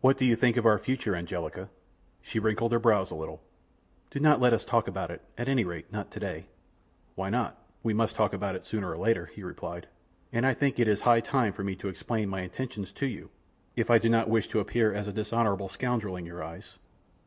"What 0.00 0.16
do 0.16 0.24
you 0.24 0.36
think 0.36 0.56
of 0.56 0.64
our 0.64 0.78
future, 0.78 1.14
Angelica?" 1.14 1.68
She 2.22 2.38
wrinkled 2.38 2.72
her 2.72 2.78
brows 2.78 3.10
a 3.10 3.14
little. 3.14 3.42
"Do 4.08 4.18
not 4.18 4.40
let 4.40 4.54
us 4.54 4.64
talk 4.64 4.88
about 4.88 5.10
it; 5.10 5.20
at 5.36 5.50
any 5.50 5.64
rate 5.66 5.92
not 5.92 6.10
to 6.12 6.18
day." 6.18 6.46
"Why 7.14 7.28
not? 7.28 7.62
We 7.82 7.92
must 7.92 8.16
talk 8.16 8.32
about 8.32 8.54
it 8.54 8.64
sooner 8.64 8.90
or 8.90 8.96
later," 8.96 9.26
he 9.26 9.42
replied, 9.42 9.86
"and 10.32 10.46
I 10.46 10.54
think 10.54 10.78
it 10.80 10.88
is 10.88 11.02
high 11.02 11.20
time 11.20 11.52
for 11.52 11.62
me 11.62 11.76
to 11.76 11.88
explain 11.88 12.30
my 12.30 12.40
intentions 12.40 12.90
to 12.92 13.06
you, 13.06 13.28
if 13.76 13.90
I 13.90 13.98
do 13.98 14.08
not 14.08 14.30
wish 14.30 14.48
to 14.48 14.60
appear 14.60 14.94
as 14.94 15.06
a 15.06 15.12
dishonorable 15.12 15.68
scoundrel 15.68 16.16
in 16.16 16.24
your 16.24 16.42
eyes." 16.42 16.78